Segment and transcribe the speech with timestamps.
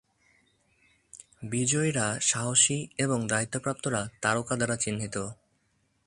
[1.43, 5.15] বিজয়ীরা সাহসী এবং দায়িত্বপ্রাপ্তরা তারকা দ্বারা চিহ্নিত।